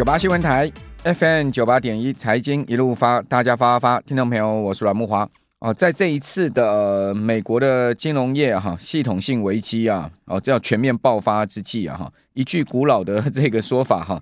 [0.00, 0.72] 九八新闻台
[1.04, 5.74] FM 九八点一财经一路发，大家发发，听众朋友，我是阮慕华哦。
[5.74, 14.18] 在这一次的、美国的金融业哈、系统性危机啊，哦，这要全面爆发之际啊哈，一句古老的这个说法哈、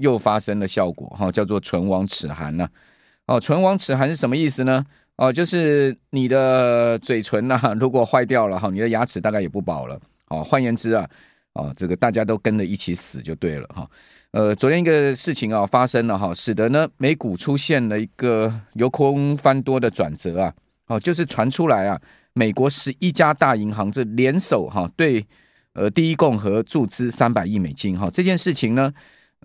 [0.00, 2.68] 又发生了效果哈、叫做唇亡齿寒呐。
[3.28, 4.84] 哦，唇亡齿寒是什么意思呢？
[5.14, 9.96] 哦，就是你的嘴唇呐、如果坏掉了哈，你的牙齿大概也不保了。
[10.26, 11.08] 哦，换言之啊，
[11.54, 13.88] 哦，这个大家都跟着一起死就对了哈。
[14.30, 20.54] 呃，昨天一个事情啊发生了哈，使得呢美股出现了一个由空翻多的转折啊，
[20.86, 22.00] 哦，就是传出来啊，
[22.34, 25.26] 美国十一家大银行这联手哈对
[25.72, 28.92] 呃第一共和注资三百亿美金哈，这件事情呢，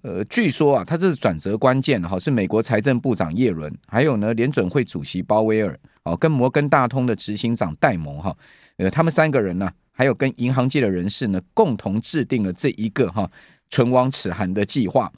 [0.04, 8.38] 呃，据说啊，它这是转折关键哈，是美国财政部长耶伦，还有呢联准会主席鲍威尔哦，跟摩根大通的执行长戴蒙哈，
[8.78, 13.28] 呃，他们三个人呢，还有跟银行界的人士呢，共同制定了这一个哈。
[13.72, 15.12] 唇亡齿寒的计划，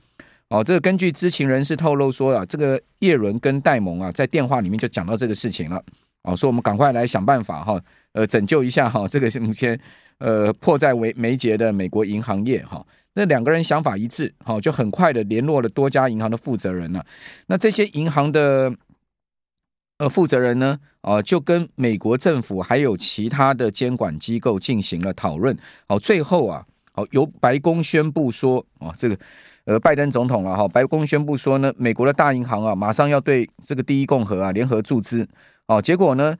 [0.48, 5.84] 哦，这个根据知情人士透露说啊，这个叶伦跟戴蒙啊，在电话里面就讲到这个事情了，
[6.24, 7.80] 哦，说我们赶快来想办法哈，
[8.14, 9.78] 呃，拯救一下哈，这个目前
[10.20, 17.06] 呃迫在眉眉睫的美国银行业哈，那两个人想法一致，好，就很快的联络了多家银行的负责人了，
[17.48, 18.74] 那这些银行的
[19.98, 26.66] 呃负责人呢，啊，就跟美国政府还有其他的监管机构进行了讨论，好，最后啊。
[26.94, 29.16] 哦，由白宫宣布说，哦，这个，
[29.66, 35.28] 呃，拜登总统了哈，白宫宣布说呢，美国的大银行啊，马上要对这个第一共和啊联合注资，
[35.68, 36.36] 哦，结果呢，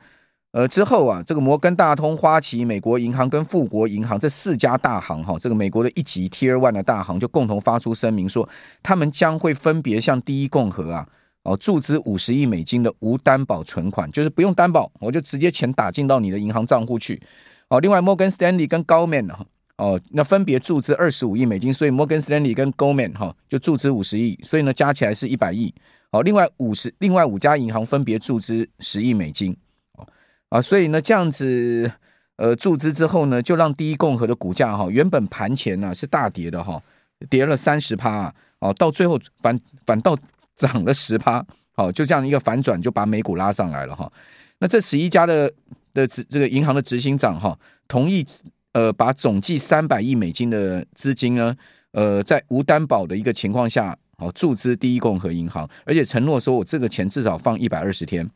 [0.54, 8.50] 呃，之后啊，这个摩根大通、花旗、美国银行跟富国银行这四家大行哈，这个美国的一级 Tier One 的大行就共同发出声明说，
[8.82, 11.08] 他们将会分别向第一共和啊，
[11.48, 17.22] 哦，注资五十亿美金的无担保存款，就是不用担保，我就直接钱打进到你的银行账户去，
[17.70, 19.46] 哦，另外摩根斯丹利跟高曼哈。
[19.78, 25.74] 哦，那分别注资二十五亿美金，所以摩根斯丹利跟高曼哈就注资五十亿，所以呢加起来是一百亿。
[26.10, 29.56] 哦，另外五十另外五家银行分别注资十亿美金。
[29.94, 30.08] 哦
[30.50, 31.92] 啊，所以呢这样子
[32.38, 36.82] 呃注资之后呢，就让第一共和的股价哈原本盘前呢是大跌的哈，
[37.30, 40.18] 跌了三十趴，哦到最后反反倒
[40.58, 44.12] 涨了十趴，好就这样一个反转就把美股拉上来了哈。
[44.60, 45.50] 那这十一家的
[45.94, 47.58] 的这个银行的执行长哈
[47.88, 48.26] 同意。
[48.74, 51.56] 呃，把总计三百亿美金的资金呢，
[51.94, 58.30] 呃，在无担保的一个情况下，好注资第一共和银行，而且承诺说我这个钱至少放一百二十天。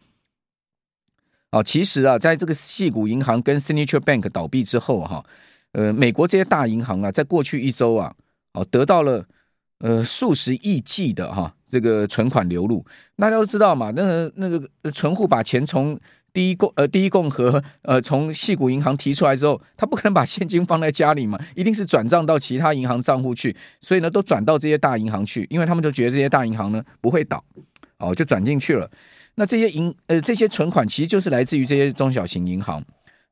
[1.51, 5.23] 哦，其实啊，在这个细谷银行跟 Signature Bank 倒闭之后，哈，
[5.73, 8.15] 呃，美国这些大银行啊，在过去一周啊，
[8.53, 9.23] 哦，得到了
[9.77, 12.85] 呃数十亿计的哈这个存款流入。
[13.15, 15.97] 大家都知道嘛，那个那个存户把钱从
[16.33, 27.43] 第一共呃，第一共和呃，从细谷银行提出来之后，他不可能把现金放在家里嘛，一定是转账到其他银行账户去，所以呢，都转到这些大银行去，因为他们就觉得这些大银行呢不会倒，
[27.97, 28.89] 哦，就转进去了。
[29.35, 32.83] 那这些银呃这些存款其实就是来自于这些中小型银行。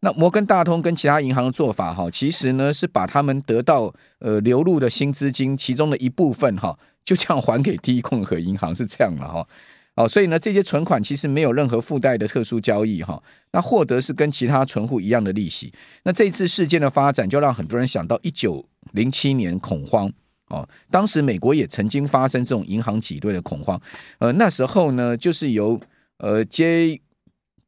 [0.02, 6.78] 那摩根大通跟其他银行的做法哈，其实呢是把他们得到呃流入的新资金其中的一部分哈，
[7.10, 9.48] 就这样还给第一共和银行，是这样了哈。
[9.96, 13.20] 哦，所以呢，这些存款其实没有任何附带的特殊交易哈，
[13.52, 15.74] 那获得是跟其他存户一样的利息。
[16.04, 20.12] 那这次事件的发展，就让很多人想到一九零七年恐慌。
[20.50, 23.82] 哦，当时美国也曾经发生这种银行挤兑的恐慌，
[24.20, 25.80] 呃，那时候呢，就是由
[26.18, 27.02] 呃 J.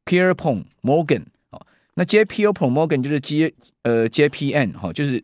[0.06, 1.60] Pierpont Morgan 哦，
[1.94, 2.24] 那 J.
[2.24, 5.22] Pierpont Morgan 就是 J 呃 JPN 哈，就是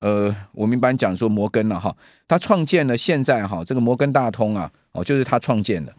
[0.00, 1.94] 呃我们一般讲说摩根了哈，
[2.26, 5.92] 他创建了现在哈这个摩根大通啊，哦，就是他创建的。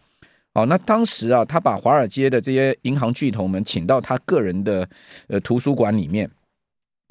[0.53, 4.87] 哦，那当时啊，他把华尔街的这些银行巨头们请到他个人的
[5.27, 6.29] 呃图书馆里面，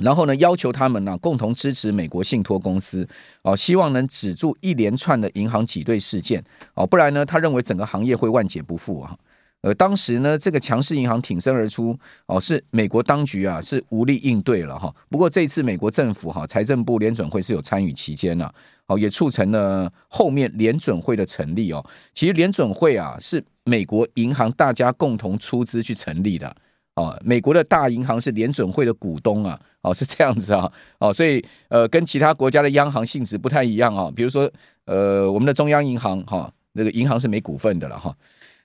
[0.02, 3.08] 然后呢，要求他们呢、共同支持美国信托公司，
[3.42, 6.42] 哦，希望能止住一连串的银行挤兑事件，
[6.74, 9.16] 哦，不然呢，他认为整个行业会万劫不复啊。
[9.62, 14.94] 呃，当时呢，这个强势银行挺身而出，哦，是美国当局啊是无力应对了哈。
[15.10, 18.54] 不过这次美国政府哈财政部联准会是有参与其间了，
[18.86, 21.84] 哦，也促成了后面联准会的成立哦。
[22.14, 26.54] 其实联准会啊是美国银行大家共同出资去成立的，
[26.94, 34.48] 哦，美国的大银行是联准会的股东啊，哦，是这样子啊，哦，所以呃跟其他国家的央行性质不太一样啊，比如说
[34.84, 38.14] 呃我们的中央银行哈，那个银行是没股份的了哈。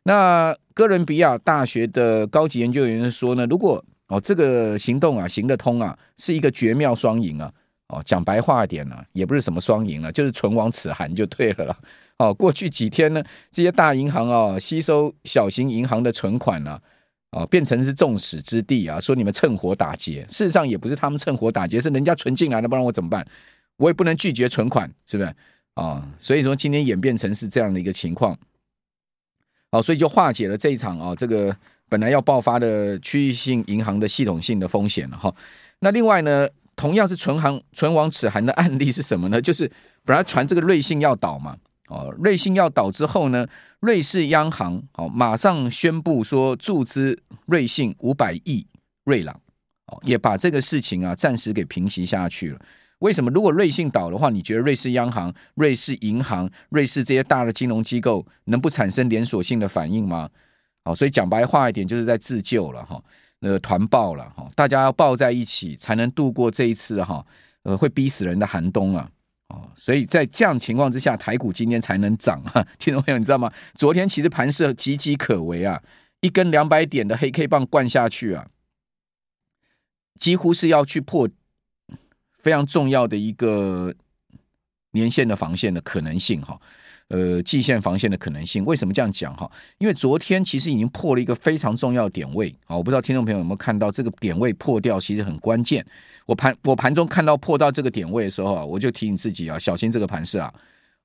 [0.04, 7.52] 那哥伦比亚大学的高级研究员说呢，如果哦这个行动啊行得通啊，是一个绝妙双赢啊，
[7.88, 11.78] 哦讲白话一点呢、啊，也不是什么双赢了，就是唇亡齿寒就对了啦。
[12.18, 16.80] 哦，过去几天呢，这些大银行啊吸收小型银行的存款呢、
[17.32, 23.26] 哦变成是众矢之的啊，说你们趁火打劫，事实上也不是他们趁火打劫，是人家存进来的，不然我怎么办？
[23.78, 25.36] 我也不能拒绝存款，是不是？
[25.74, 28.38] 啊，所以说今天演变成是这样的一个情况，
[29.74, 31.56] 好，所以就化解了这一场啊，这个
[31.90, 35.34] 本来要爆发的区域性银行的系统性的风险了哈。
[35.80, 39.42] 那另外呢，同样是唇行唇亡齿寒的案例是什么呢？
[39.42, 39.70] 就是
[40.06, 43.48] 本来传这个瑞信要倒嘛，哦，瑞信要倒之后呢，
[43.80, 48.64] 瑞士央行哦马上宣布说注资瑞信五百亿
[49.06, 49.36] 瑞郎，
[49.88, 52.60] 哦，也把这个事情啊暂时给平息下去了。
[53.04, 53.30] 为什么？
[53.32, 60.30] 如果瑞信倒的话，你觉得瑞士央行、瑞士银行、瑞士这些大的金融机构能不产生连锁性的反应吗？
[60.86, 63.04] 好，所以讲白话一点，就是在自救了哈，
[63.42, 67.26] 呃，团抱了哈，大家要抱在一起，才能度过这一次哈，
[67.64, 69.10] 呃，会逼死人的寒冬啊！
[69.50, 72.66] 哦，所以在这样情况之下，台股今天才能涨哈。
[72.80, 73.52] 听众朋友，你知道吗？
[73.76, 75.84] 昨天其实盘势岌岌可危啊，
[76.22, 78.48] 一根两百点的黑 K 棒灌下去啊，
[80.18, 81.28] 几乎是要去破。
[82.44, 83.92] 非常重要的一个
[84.92, 86.60] 年线的防线的可能性哈，
[87.08, 89.50] 呃，季线防线的可能性，为什么这样讲哈？
[89.78, 95.84] 因为昨天其实已经破了一个非常重要的点位啊，我不知道听众朋友有没有看到这个点位破掉，其实很关键。
[96.26, 100.54] 我盘我盘中看到破到这个点位的时候啊，我就提醒自己啊，小心这个盘势啊，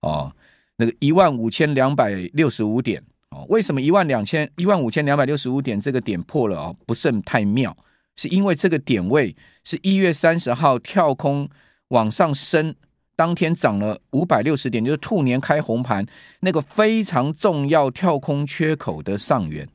[0.01, 0.33] 哦，
[0.77, 6.75] 那个一万五千两百六十五点哦，为什么一万两千一万五千两百六十五点这个点破了啊？
[6.85, 7.77] 不甚太妙。
[8.19, 11.49] 是因为这个点位是一月三十号跳空
[11.91, 12.75] 往上升，
[13.15, 16.05] 当天涨了五百六十点，就是兔年开红盘
[16.41, 19.69] 那个非常重要跳空缺口的上缘。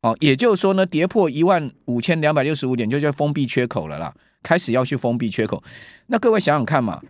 [0.00, 5.62] 哦，也就是说呢，跌破一万五千两百六十五点就叫封闭缺口了啦，开始要去封闭缺口。
[6.06, 7.02] 那各位想想看嘛，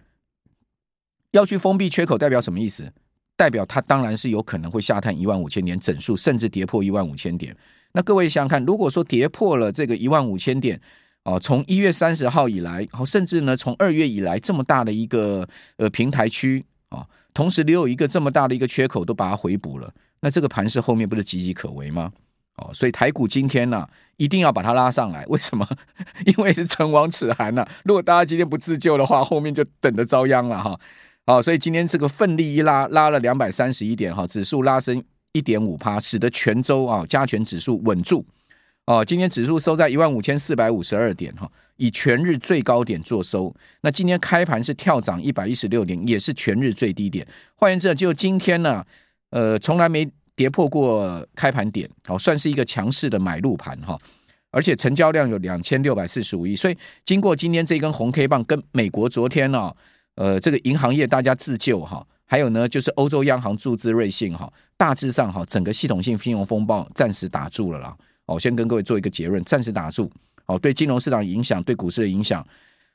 [1.30, 2.92] 要去封闭缺口代表什么意思？
[3.36, 7.56] 代表它当然是有可能会下探一万五千点整数，甚至跌破一万五千点。
[7.96, 10.78] 那各位想想看，如果说跌破了这个一万五千点，
[11.24, 15.48] 哦，从一月三十号以来，哦，甚至呢从二月以来这么大的一个
[15.78, 19.90] 呃平台区啊，同时留有一个这么大的一个缺口，都把它回补了，
[20.20, 22.12] 那这个盘势后面不是岌岌可危吗？
[22.58, 23.88] 哦，所以台股今天呢，
[24.18, 25.66] 一定要把它拉上来，为什么？
[26.26, 27.66] 因为是唇亡齿寒呐。
[27.84, 30.78] 如果大家今天不自救的话，后面就等着遭殃了哈。
[31.24, 35.02] 哦，所以今天这个奋力一拉，拉了两百三十一点哈，指数拉升。
[35.36, 38.24] 一点五趴，使得全周啊加权指数稳住
[38.86, 39.04] 哦。
[39.04, 41.46] 今天指数收在一万五千四百五十二点哈，
[41.76, 43.54] 以全日最高点作收。
[43.82, 47.26] 那今天开盘是跳涨一百一十六点，也是全日最低点。
[47.54, 48.82] 换言之，就今天呢，
[49.28, 53.98] 呃，从来没跌破过开盘点，好，算是一个强势的买入盘哈。
[54.50, 59.70] 而且成交量有两千六百四十五亿，所以经过今天这根红 K 棒，跟美国昨天呢，
[60.14, 62.06] 呃，这个银行业大家自救哈。
[62.26, 67.96] 还有呢，就是欧洲央行注资瑞信哈，大致上哈，整个系统性金融风暴暂时打住了啦。
[68.26, 70.10] 哦，先跟各位做一个结论，暂时打住。
[70.46, 72.44] 哦，对金融市场影响，对股市的影响，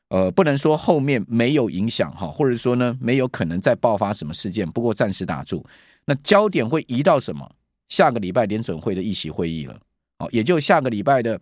[0.09, 4.69] 呃，不能说后面没有影响哈，或者说呢，没有可能再爆发什么事件。
[4.69, 5.65] 不过暂时打住。
[6.03, 7.49] 那焦点会移到什么？
[7.87, 9.77] 下个礼拜联准会的议席会议了。
[10.17, 11.39] 哦，也就下个礼拜的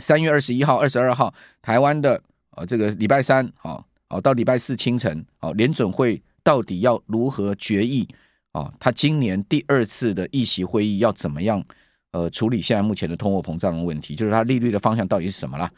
[0.00, 1.32] 三月二十一号、二十二号，
[1.62, 2.20] 台湾的
[2.56, 6.20] 呃这个礼拜三，好，哦，到礼拜四清晨，哦，联准会。
[6.42, 8.08] 到底要如何决议
[8.52, 8.72] 啊？
[8.80, 11.64] 他今年第二次的议息会议要怎么样？
[12.12, 15.70] 呃，处理现在目前的通货膨胀的问题，就是它利率的方向到底是什么啦？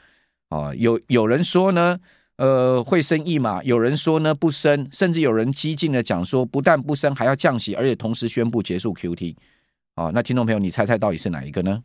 [0.49, 2.00] 啊，有有人说呢，
[2.37, 9.37] 呃，会升一码；有人说呢，不升；甚至有人激进的讲说，不但不升，还要降息，而且同时宣布结束 QT。
[9.94, 11.84] 啊，那听众朋友，你猜猜到底是哪一个呢？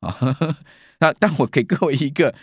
[0.00, 0.14] 啊，
[1.00, 2.34] 那但我给各位一个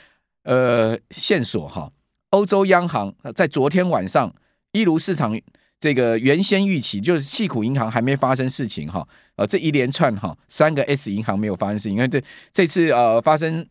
[0.46, 1.92] 呃线索哈，
[2.32, 4.34] 欧洲央行在昨天晚上，
[4.72, 5.40] 一如市场。
[5.84, 12.24] 这个原先预期就是矽谷银行还没发生事情哈，呃，这一连串哈三个 S 银行没有发生事情，因为这
[12.54, 13.68] 这次呃发生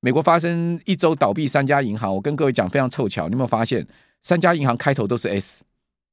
[0.00, 3.86] 美国发生一周倒闭三家银行，我跟各位讲非常凑巧，你有没有发现
[4.22, 5.62] 三家银行开头都是 S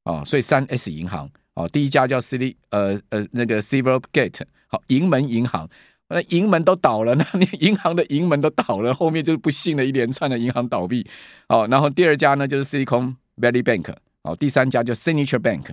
[0.04, 5.68] 啊，所以三 S 银行啊，第一家叫 City 呃呃那个 Silvergate 好银门银行，
[6.10, 11.08] 那银门都倒了，那 你银行的银门都倒了，后面就是不幸的一连串的银行倒闭
[11.48, 13.96] 哦，然后第二家呢就是 Silicon Valley Bank。
[14.24, 15.66] 哦，第三家叫 Signature Bank，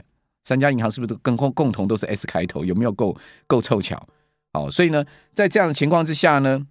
[0.44, 2.64] 三家银行是不是都跟共共同都是 S 开头？
[2.64, 4.06] 有没有够够凑巧？
[4.52, 6.66] 哦，所以呢，在这样的情况之下呢，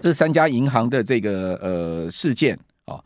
[0.00, 2.54] 这三家银行的这个呃事件
[2.84, 3.04] 啊、哦，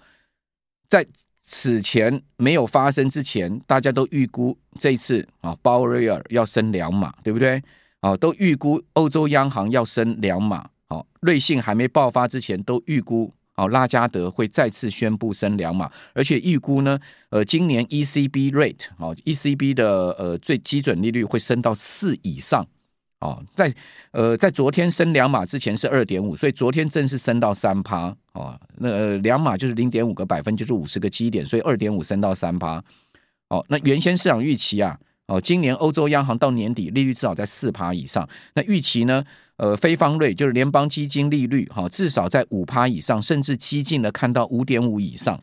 [0.89, 1.07] 在
[1.43, 7.63] 此前没有发生之前，大家都预估这一次啊，鲍威尔要升两码，对不对？
[8.01, 10.69] 哦，都预估欧洲央行要升两码。
[10.89, 13.33] 哦，瑞信还没爆发之前，都预估。
[13.57, 16.99] 好，拉加德会再次宣布升两码，而且预估呢，
[17.31, 22.67] 呃，今年 ECB rate 哦，ECB 的呃最基准利率会升到四以上，
[23.21, 23.73] 哦，在
[24.11, 32.83] 呃在昨天升两码之前是二点五，所以昨天正式升到三趴，哦，那两码就是零点五个百分，就是五十个基点，所以二点五升到三趴，
[33.51, 38.29] 哦，那原先市场预期啊，哦，今年欧洲央行到年底利率至少在四趴以上。
[38.55, 39.25] 那预期呢？
[39.57, 45.41] 呃，非方瑞就是联邦基金利率哈，至少在五趴以上，甚至激进的看到五点五以上。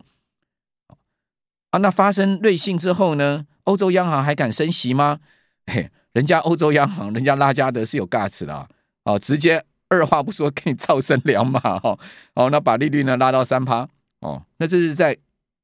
[1.69, 3.45] 啊，那发生瑞信之后呢？
[3.63, 5.19] 欧洲央行还敢升息吗？
[5.65, 8.67] 嘿，人家欧洲央行，人家拉加德是有 guts 的啊，
[9.05, 11.97] 哦，直接二话不说给你造升两码哈，
[12.35, 13.87] 哦，那把利率呢拉到三趴
[14.19, 15.17] 哦，那这是在。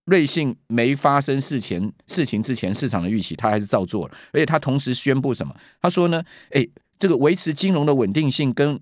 [0.07, 5.53] 瑞信没发生事前事情之前，市场的预期他还是照做了，而且他同时宣布什么？
[5.81, 6.65] 他说呢，哎，
[6.97, 8.79] 这个维持金融的稳定性跟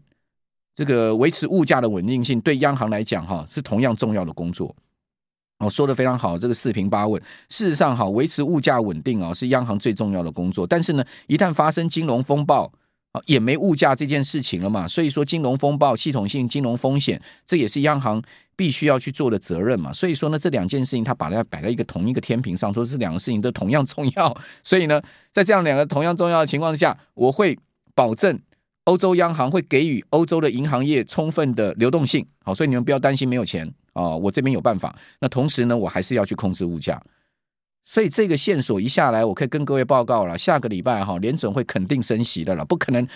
[0.76, 4.76] 这个维持物价的稳定性，对央行来讲哈是同样重要的工作。
[5.58, 7.22] 哦，说的非常好，这个四平八稳。
[7.50, 10.66] 事实上哈，维持物价稳定啊是央行最重要的工作。
[10.66, 12.72] 但是呢，一旦发生金融风暴。
[13.26, 18.22] 也没物价这件事情了嘛，所以说金融风暴、系统性金融风险，这也是央行
[18.56, 19.92] 必须要去做的责任嘛。
[19.92, 24.36] 所以说呢，这两件事情它把它摆在一个同一个天平上，说这两个事情都同样重要。
[24.64, 27.58] 所以呢，在这样两个同样重要的情况下，我会
[27.94, 28.40] 保证
[28.86, 32.26] 欧洲央行会给予欧洲的银行业充分的流动性。
[32.44, 34.96] 好，所以你们不要担心没有钱啊，我这边有办法。
[35.20, 37.02] 那同时呢，我还是要去控制物价。
[37.86, 40.36] 所以这个线索一下来，我可以跟各位报告了。
[40.36, 43.08] 下个礼拜哈，联准会肯定升息的了，不可能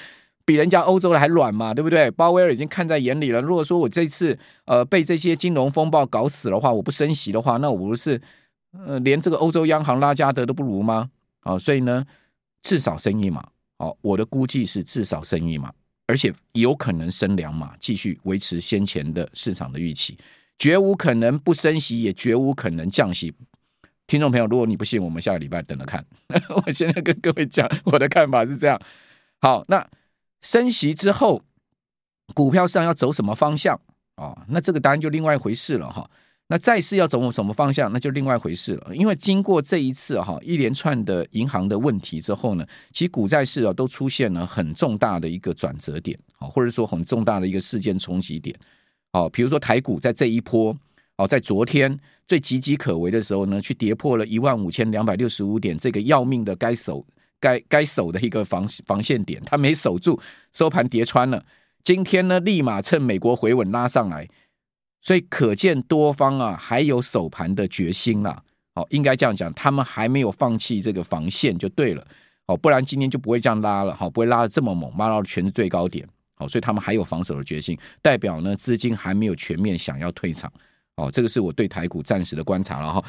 [0.45, 2.09] 比人家欧洲的还软嘛，对不对？
[2.11, 3.41] 鲍威尔已经看在眼里了。
[3.41, 8.21] 如果说我这次呃被这些金融风暴搞死的话，我不升息的话，那我不是
[8.71, 11.09] 呃连这个欧洲央行拉加德都不如吗？
[11.41, 12.05] 啊，所以呢，
[12.61, 13.43] 至少升一码。
[13.79, 15.71] 好，我的估计是至少升一码，
[16.05, 20.17] 而且有可能升两码，继续维持先前的市场的预期，
[20.59, 23.33] 绝无可能不升息，也绝无可能降息。
[24.09, 26.03] 听众朋友，如果你不信，我们下个礼拜等着看。
[26.65, 28.81] 我现在跟各位讲，我的看法是这样。
[29.39, 29.87] 好，那
[30.41, 31.43] 升息之后，
[32.33, 33.79] 股票市场要走什么方向
[34.15, 34.35] 啊？
[34.47, 36.09] 那这个当然就另外一回事了哈。
[36.47, 38.95] 那债市要走什么方向，那就另外一回事了。
[38.95, 48.57] 因为经过这一次哈一连串的银行的问题之后呢，其实股债市啊都出现了很重大的一个转折点啊，或者说很重大的一个事件冲击点。
[49.13, 50.75] 好，比如说台股在这一波。
[51.19, 57.05] 哦，在昨天最岌岌可危的时候呢，去跌破了一万五千两百六十五点这个要命的该守、
[57.41, 60.17] 该该守的一个防防线点，它没守住，
[60.53, 61.43] 收盘跌穿了。
[61.83, 64.25] 今天呢，立马趁美国回稳拉上来，
[65.01, 68.41] 所以可见多方啊还有守盘的决心啦。
[68.75, 72.07] 哦，应该这样讲，他们还没有放弃这个防线就对了。
[72.45, 76.07] 哦，不然今天就不会这样拉了，好，不会拉的这么猛，拉到全是最高点。
[76.35, 80.49] 好，所以他们还有防守的决心，代表呢资金还没有全面想要退场。
[80.99, 83.03] 哦，这个是我对台股暂时的观察了哈。